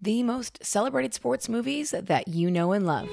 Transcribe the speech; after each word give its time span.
the 0.00 0.22
most 0.22 0.64
celebrated 0.64 1.12
sports 1.12 1.48
movies 1.48 1.90
that 1.90 2.28
you 2.28 2.50
know 2.50 2.72
and 2.72 2.86
love. 2.86 3.08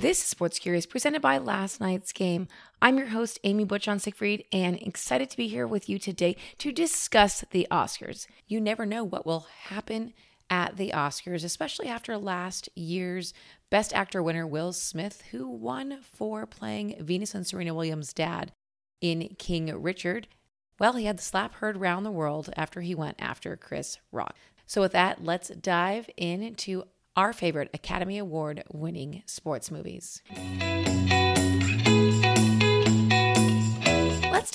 This 0.00 0.20
is 0.20 0.24
Sports 0.24 0.58
Curious 0.58 0.86
presented 0.86 1.20
by 1.20 1.36
Last 1.36 1.78
Night's 1.80 2.12
Game. 2.12 2.48
I'm 2.80 2.96
your 2.96 3.08
host, 3.08 3.38
Amy 3.44 3.64
Butch 3.64 3.86
on 3.86 3.98
Siegfried, 3.98 4.44
and 4.50 4.80
excited 4.80 5.28
to 5.28 5.36
be 5.36 5.46
here 5.46 5.66
with 5.66 5.90
you 5.90 5.98
today 5.98 6.36
to 6.58 6.72
discuss 6.72 7.44
the 7.50 7.66
Oscars. 7.70 8.26
You 8.46 8.60
never 8.62 8.86
know 8.86 9.04
what 9.04 9.26
will 9.26 9.46
happen 9.64 10.14
at 10.48 10.76
the 10.76 10.92
Oscars, 10.94 11.44
especially 11.44 11.88
after 11.88 12.16
last 12.16 12.68
year's 12.74 13.34
Best 13.68 13.92
Actor 13.92 14.22
winner, 14.22 14.46
Will 14.46 14.72
Smith, 14.72 15.22
who 15.32 15.48
won 15.48 15.98
for 16.02 16.46
playing 16.46 16.96
Venus 17.00 17.34
and 17.34 17.46
Serena 17.46 17.74
Williams' 17.74 18.14
dad 18.14 18.52
in 19.00 19.34
King 19.38 19.82
Richard. 19.82 20.28
Well, 20.80 20.94
he 20.94 21.04
had 21.04 21.18
the 21.18 21.22
slap 21.22 21.56
heard 21.56 21.76
round 21.76 22.06
the 22.06 22.10
world 22.10 22.48
after 22.56 22.80
he 22.80 22.94
went 22.94 23.16
after 23.20 23.54
Chris 23.54 23.98
Rock. 24.10 24.34
So, 24.66 24.80
with 24.80 24.92
that, 24.92 25.22
let's 25.22 25.50
dive 25.50 26.08
into 26.16 26.84
our 27.14 27.34
favorite 27.34 27.68
Academy 27.74 28.16
Award 28.16 28.64
winning 28.72 29.22
sports 29.26 29.70
movies. 29.70 30.22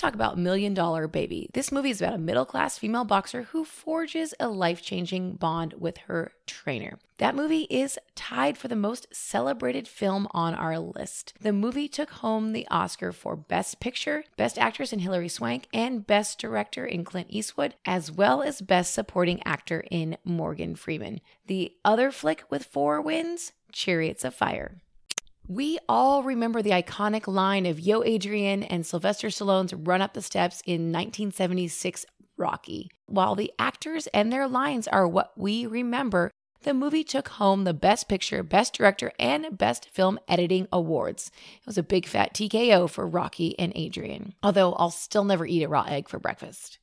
Talk 0.06 0.14
about 0.14 0.38
Million 0.38 0.76
Dollar 0.76 1.08
Baby. 1.08 1.50
This 1.54 1.72
movie 1.72 1.90
is 1.90 2.00
about 2.00 2.14
a 2.14 2.20
middle 2.20 2.46
class 2.46 2.78
female 2.78 3.06
boxer 3.06 3.44
who 3.44 3.66
forges 3.66 4.36
a 4.40 4.48
life 4.48 4.84
changing 4.84 5.34
bond 5.34 5.74
with 5.80 5.98
her 5.98 6.32
trainer. 6.46 7.00
That 7.18 7.34
movie 7.34 7.66
is 7.72 7.98
tied 8.14 8.56
for 8.56 8.68
the 8.68 8.76
most 8.76 9.08
celebrated 9.12 9.88
film 9.88 10.28
on 10.30 10.54
our 10.54 10.78
list. 10.78 11.34
The 11.42 11.52
movie 11.52 11.88
took 11.88 12.12
home 12.12 12.54
the 12.54 12.68
Oscar 12.70 13.12
for 13.12 13.36
Best 13.36 13.80
Picture, 13.80 14.26
Best 14.38 14.60
Actress 14.60 14.94
in 14.94 15.00
Hilary 15.00 15.30
Swank, 15.30 15.68
and 15.74 16.06
Best 16.06 16.38
Director 16.38 16.86
in 16.86 17.04
Clint 17.04 17.28
Eastwood, 17.32 17.74
as 17.84 18.12
well 18.12 18.44
as 18.44 18.62
Best 18.62 18.94
Supporting 18.94 19.42
Actor 19.44 19.86
in 19.90 20.18
Morgan 20.24 20.76
Freeman. 20.76 21.20
The 21.48 21.74
other 21.84 22.12
flick 22.12 22.44
with 22.52 22.66
four 22.66 23.02
wins, 23.02 23.54
Chariots 23.72 24.24
of 24.24 24.36
Fire. 24.36 24.82
We 25.48 25.78
all 25.88 26.24
remember 26.24 26.64
the 26.64 26.72
iconic 26.72 27.28
line 27.28 27.68
of 27.68 27.80
Yo 27.80 28.02
Adrian 28.02 28.64
and 28.64 28.84
Sylvester 28.84 29.28
Stallone's 29.28 29.76
run 29.76 30.02
up 30.02 30.16
the 30.16 30.24
steps 30.24 30.62
in 30.66 30.92
1976 30.92 32.04
Rocky. 32.36 32.90
While 33.06 33.36
the 33.36 33.54
actors 33.60 34.08
and 34.08 34.34
their 34.34 34.48
lines 34.48 34.88
are 34.88 35.08
what 35.08 35.34
we 35.38 35.68
remember, 35.68 36.32
the 36.64 36.74
movie 36.74 37.04
took 37.04 37.28
home 37.28 37.64
the 37.64 37.76
Best 37.76 38.10
Picture, 38.10 38.42
Best 38.42 38.74
Director, 38.74 39.12
and 39.20 39.56
Best 39.56 39.88
Film 39.92 40.18
Editing 40.28 40.68
awards. 40.72 41.30
It 41.60 41.68
was 41.68 41.78
a 41.78 41.84
big 41.84 42.08
fat 42.08 42.34
TKO 42.34 42.90
for 42.90 43.06
Rocky 43.06 43.58
and 43.60 43.72
Adrian, 43.76 44.34
although 44.42 44.74
I'll 44.74 44.90
still 44.90 45.26
never 45.26 45.46
eat 45.46 45.62
a 45.62 45.70
raw 45.70 45.84
egg 45.84 46.10
for 46.10 46.18
breakfast. 46.18 46.80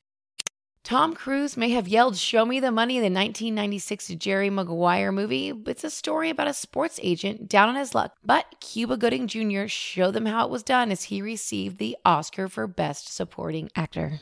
Tom 0.83 1.13
Cruise 1.15 1.55
may 1.55 1.69
have 1.69 1.87
yelled, 1.87 2.17
Show 2.17 2.45
me 2.45 2.59
the 2.59 2.69
money 2.69 2.97
in 2.97 3.01
the 3.01 3.05
1996 3.05 4.09
Jerry 4.15 4.49
Maguire 4.49 5.13
movie. 5.13 5.53
It's 5.65 5.85
a 5.85 5.89
story 5.89 6.29
about 6.29 6.49
a 6.49 6.53
sports 6.53 6.99
agent 7.01 7.47
down 7.47 7.69
on 7.69 7.75
his 7.75 7.95
luck. 7.95 8.13
But 8.25 8.55
Cuba 8.59 8.97
Gooding 8.97 9.27
Jr. 9.27 9.67
showed 9.67 10.11
them 10.11 10.25
how 10.25 10.43
it 10.43 10.51
was 10.51 10.61
done 10.61 10.91
as 10.91 11.03
he 11.03 11.21
received 11.21 11.77
the 11.77 11.95
Oscar 12.03 12.49
for 12.49 12.67
Best 12.67 13.13
Supporting 13.13 13.69
Actor. 13.77 14.19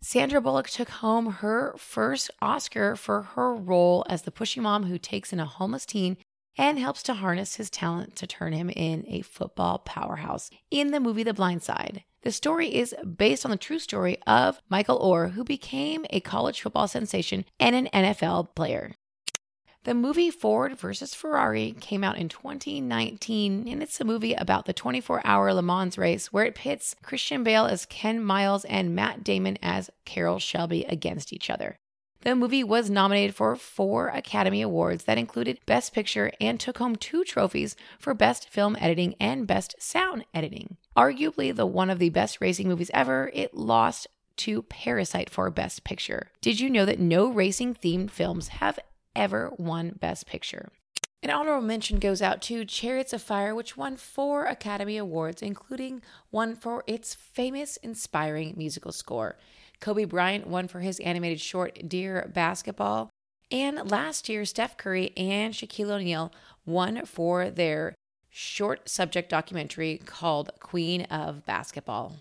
Sandra 0.00 0.40
Bullock 0.40 0.68
took 0.68 0.88
home 0.88 1.26
her 1.26 1.76
first 1.78 2.28
Oscar 2.42 2.96
for 2.96 3.22
her 3.22 3.54
role 3.54 4.04
as 4.08 4.22
the 4.22 4.32
pushy 4.32 4.60
mom 4.60 4.86
who 4.86 4.98
takes 4.98 5.32
in 5.32 5.38
a 5.38 5.44
homeless 5.44 5.86
teen 5.86 6.16
and 6.58 6.80
helps 6.80 7.04
to 7.04 7.14
harness 7.14 7.54
his 7.54 7.70
talent 7.70 8.16
to 8.16 8.26
turn 8.26 8.52
him 8.52 8.68
in 8.68 9.04
a 9.06 9.20
football 9.20 9.78
powerhouse 9.78 10.50
in 10.72 10.90
the 10.90 10.98
movie 10.98 11.22
The 11.22 11.32
Blind 11.32 11.62
Side. 11.62 12.02
The 12.22 12.32
story 12.32 12.74
is 12.74 12.94
based 13.16 13.46
on 13.46 13.50
the 13.50 13.56
true 13.56 13.78
story 13.78 14.18
of 14.26 14.60
Michael 14.68 15.00
Oher, 15.00 15.32
who 15.32 15.42
became 15.42 16.04
a 16.10 16.20
college 16.20 16.60
football 16.60 16.86
sensation 16.86 17.46
and 17.58 17.74
an 17.74 17.88
NFL 17.94 18.54
player. 18.54 18.92
The 19.84 19.94
movie 19.94 20.30
Ford 20.30 20.78
versus 20.78 21.14
Ferrari 21.14 21.74
came 21.80 22.04
out 22.04 22.18
in 22.18 22.28
2019, 22.28 23.66
and 23.66 23.82
it's 23.82 23.98
a 23.98 24.04
movie 24.04 24.34
about 24.34 24.66
the 24.66 24.74
24 24.74 25.22
hour 25.24 25.54
Le 25.54 25.62
Mans 25.62 25.96
race 25.96 26.30
where 26.30 26.44
it 26.44 26.54
pits 26.54 26.94
Christian 27.02 27.42
Bale 27.42 27.64
as 27.64 27.86
Ken 27.86 28.22
Miles 28.22 28.66
and 28.66 28.94
Matt 28.94 29.24
Damon 29.24 29.56
as 29.62 29.88
Carroll 30.04 30.38
Shelby 30.38 30.84
against 30.84 31.32
each 31.32 31.48
other. 31.48 31.78
The 32.22 32.36
movie 32.36 32.62
was 32.62 32.90
nominated 32.90 33.34
for 33.34 33.56
four 33.56 34.08
Academy 34.08 34.60
Awards 34.60 35.04
that 35.04 35.16
included 35.16 35.58
Best 35.64 35.94
Picture 35.94 36.30
and 36.38 36.60
took 36.60 36.76
home 36.76 36.96
two 36.96 37.24
trophies 37.24 37.76
for 37.98 38.12
Best 38.12 38.46
Film 38.50 38.76
Editing 38.78 39.14
and 39.18 39.46
Best 39.46 39.74
Sound 39.78 40.26
Editing. 40.34 40.76
Arguably 40.94 41.54
the 41.54 41.64
one 41.64 41.88
of 41.88 41.98
the 41.98 42.10
best 42.10 42.38
racing 42.42 42.68
movies 42.68 42.90
ever, 42.92 43.30
it 43.32 43.54
lost 43.54 44.06
to 44.36 44.62
Parasite 44.64 45.30
for 45.30 45.48
Best 45.50 45.82
Picture. 45.82 46.30
Did 46.42 46.60
you 46.60 46.68
know 46.68 46.84
that 46.84 47.00
no 47.00 47.30
racing 47.30 47.74
themed 47.74 48.10
films 48.10 48.48
have 48.48 48.78
ever 49.16 49.52
won 49.56 49.96
Best 49.98 50.26
Picture? 50.26 50.70
An 51.22 51.28
honorable 51.30 51.66
mention 51.66 51.98
goes 51.98 52.22
out 52.22 52.40
to 52.42 52.64
Chariots 52.64 53.12
of 53.12 53.20
Fire, 53.20 53.54
which 53.54 53.76
won 53.76 53.96
four 53.96 54.46
Academy 54.46 54.96
Awards, 54.96 55.42
including 55.42 56.00
one 56.30 56.56
for 56.56 56.82
its 56.86 57.14
famous, 57.14 57.76
inspiring 57.78 58.54
musical 58.56 58.90
score. 58.90 59.36
Kobe 59.80 60.06
Bryant 60.06 60.46
won 60.46 60.66
for 60.66 60.80
his 60.80 60.98
animated 61.00 61.38
short 61.38 61.78
Dear 61.86 62.30
Basketball. 62.34 63.10
And 63.50 63.90
last 63.90 64.30
year, 64.30 64.46
Steph 64.46 64.78
Curry 64.78 65.12
and 65.14 65.52
Shaquille 65.52 65.90
O'Neal 65.90 66.32
won 66.64 67.04
for 67.04 67.50
their 67.50 67.94
short 68.30 68.88
subject 68.88 69.28
documentary 69.28 70.00
called 70.06 70.50
Queen 70.58 71.02
of 71.02 71.44
Basketball. 71.44 72.16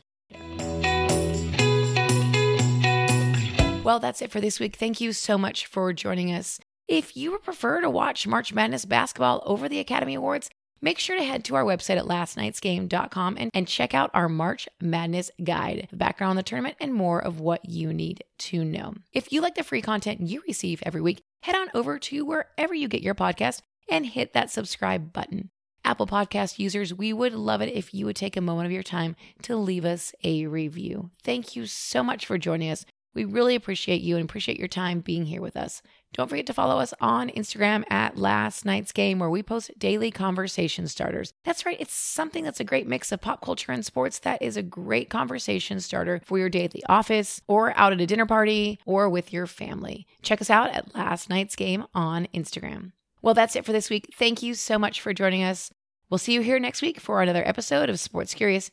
Well, 3.81 3.99
that's 4.01 4.21
it 4.21 4.29
for 4.29 4.41
this 4.41 4.59
week. 4.59 4.75
Thank 4.75 4.99
you 4.99 5.13
so 5.13 5.37
much 5.37 5.67
for 5.67 5.93
joining 5.93 6.33
us. 6.33 6.59
If 6.89 7.15
you 7.15 7.31
would 7.31 7.43
prefer 7.43 7.81
to 7.81 7.89
watch 7.89 8.25
March 8.25 8.51
Madness 8.51 8.83
basketball 8.83 9.43
over 9.45 9.69
the 9.69 9.79
Academy 9.79 10.15
Awards, 10.15 10.49
Make 10.81 10.97
sure 10.97 11.17
to 11.17 11.23
head 11.25 11.43
to 11.43 11.55
our 11.55 11.65
website 11.65 11.97
at 11.97 12.05
lastnightsgame.com 12.05 13.35
and, 13.37 13.51
and 13.53 13.67
check 13.67 13.93
out 13.93 14.11
our 14.13 14.29
March 14.29 14.69
Madness 14.81 15.29
guide, 15.43 15.89
the 15.91 15.97
background 15.97 16.29
on 16.29 16.35
the 16.37 16.43
tournament, 16.43 16.77
and 16.79 16.93
more 16.93 17.19
of 17.19 17.41
what 17.41 17.67
you 17.67 17.91
need 17.91 18.23
to 18.37 18.63
know. 18.63 18.93
If 19.11 19.33
you 19.33 19.41
like 19.41 19.55
the 19.55 19.63
free 19.63 19.81
content 19.81 20.21
you 20.21 20.41
receive 20.47 20.81
every 20.85 21.01
week, 21.01 21.21
head 21.43 21.55
on 21.55 21.67
over 21.73 21.99
to 21.99 22.23
wherever 22.23 22.73
you 22.73 22.87
get 22.87 23.01
your 23.01 23.13
podcast 23.13 23.61
and 23.89 24.05
hit 24.05 24.31
that 24.31 24.51
subscribe 24.51 25.11
button. 25.11 25.49
Apple 25.83 26.07
Podcast 26.07 26.59
users, 26.59 26.93
we 26.93 27.11
would 27.11 27.33
love 27.33 27.61
it 27.61 27.73
if 27.73 27.93
you 27.93 28.05
would 28.05 28.15
take 28.15 28.37
a 28.37 28.41
moment 28.41 28.67
of 28.67 28.71
your 28.71 28.81
time 28.81 29.17
to 29.41 29.57
leave 29.57 29.83
us 29.83 30.13
a 30.23 30.45
review. 30.45 31.11
Thank 31.23 31.57
you 31.57 31.65
so 31.65 32.03
much 32.03 32.25
for 32.25 32.37
joining 32.37 32.71
us. 32.71 32.85
We 33.13 33.25
really 33.25 33.55
appreciate 33.55 34.01
you 34.01 34.15
and 34.15 34.23
appreciate 34.23 34.59
your 34.59 34.67
time 34.67 34.99
being 34.99 35.25
here 35.25 35.41
with 35.41 35.57
us. 35.57 35.81
Don't 36.13 36.29
forget 36.29 36.45
to 36.47 36.53
follow 36.53 36.79
us 36.79 36.93
on 37.01 37.29
Instagram 37.29 37.83
at 37.89 38.17
Last 38.17 38.65
Night's 38.65 38.91
Game, 38.91 39.19
where 39.19 39.29
we 39.29 39.43
post 39.43 39.71
daily 39.77 40.11
conversation 40.11 40.87
starters. 40.87 41.33
That's 41.43 41.65
right, 41.65 41.79
it's 41.79 41.93
something 41.93 42.43
that's 42.43 42.59
a 42.59 42.63
great 42.63 42.87
mix 42.87 43.11
of 43.11 43.21
pop 43.21 43.43
culture 43.43 43.71
and 43.71 43.85
sports 43.85 44.19
that 44.19 44.41
is 44.41 44.57
a 44.57 44.63
great 44.63 45.09
conversation 45.09 45.79
starter 45.79 46.21
for 46.25 46.37
your 46.39 46.49
day 46.49 46.65
at 46.65 46.71
the 46.71 46.85
office, 46.89 47.41
or 47.47 47.77
out 47.77 47.93
at 47.93 48.01
a 48.01 48.07
dinner 48.07 48.25
party, 48.25 48.79
or 48.85 49.09
with 49.09 49.31
your 49.33 49.47
family. 49.47 50.07
Check 50.21 50.41
us 50.41 50.49
out 50.49 50.71
at 50.71 50.95
Last 50.95 51.29
Night's 51.29 51.55
Game 51.55 51.85
on 51.93 52.27
Instagram. 52.33 52.91
Well, 53.21 53.33
that's 53.33 53.55
it 53.55 53.65
for 53.65 53.71
this 53.71 53.89
week. 53.89 54.13
Thank 54.17 54.41
you 54.41 54.53
so 54.53 54.79
much 54.79 55.01
for 55.01 55.13
joining 55.13 55.43
us. 55.43 55.71
We'll 56.09 56.17
see 56.17 56.33
you 56.33 56.41
here 56.41 56.59
next 56.59 56.81
week 56.81 56.99
for 56.99 57.21
another 57.21 57.47
episode 57.47 57.89
of 57.89 57.99
Sports 57.99 58.33
Curious. 58.33 58.71